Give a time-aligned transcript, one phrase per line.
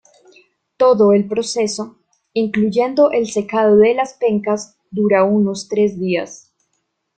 [0.77, 1.99] Todo el proceso,
[2.33, 6.51] incluyendo el secado de las pencas, dura unos tres días.